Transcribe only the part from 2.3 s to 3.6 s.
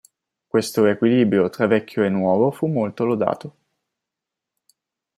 fu molto lodato.